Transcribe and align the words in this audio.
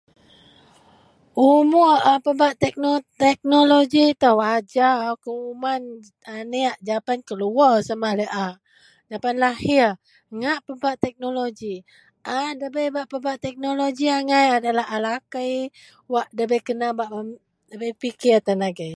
Umur 1.49 1.93
a 2.11 2.15
pebak 2.23 2.53
[tek] 2.57 3.23
teknologi 3.23 4.03
itou 4.13 4.37
ajau 4.55 5.11
kuman 5.25 5.81
aneak 6.37 6.75
japan 6.87 7.19
keluwer 7.27 7.75
sama 7.87 8.09
laei 8.19 8.33
a 8.45 8.47
japan 9.11 9.35
lahir, 9.43 9.87
ngak 10.39 10.59
pebak 10.65 10.95
teknologi. 11.03 11.75
A 12.37 12.37
debei 12.61 12.89
pebak 13.11 13.37
teknologi 13.45 14.05
angai 14.17 14.45
ji 14.49 14.53
adalah 14.59 14.85
a 14.95 14.97
lakei 15.07 15.53
wak 16.13 16.27
debei 16.37 16.61
kena 16.67 16.87
[me] 17.29 17.69
debei 17.71 17.93
pikir 18.01 18.37
tan 18.45 18.61
agei 18.69 18.89